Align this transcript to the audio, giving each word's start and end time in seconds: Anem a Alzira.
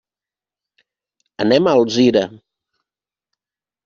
Anem 1.45 1.69
a 1.71 1.75
Alzira. 1.79 2.23